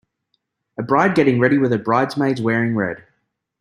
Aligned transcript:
A 0.79 0.81
bride 0.81 1.13
getting 1.13 1.39
ready 1.39 1.59
with 1.59 1.69
her 1.71 1.77
bridesmaids 1.77 2.41
wearing 2.41 2.73
red. 2.75 3.03